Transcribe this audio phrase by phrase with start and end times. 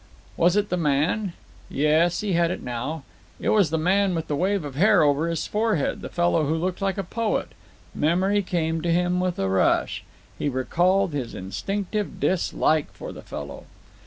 [0.35, 3.03] Was it the man—yes, he had it now.
[3.39, 6.55] It was the man with the wave of hair over his forehead, the fellow who
[6.55, 7.49] looked like a poet.
[7.93, 10.03] Memory came to him with a rush.
[10.39, 13.65] He recalled his instinctive dislike for the fellow.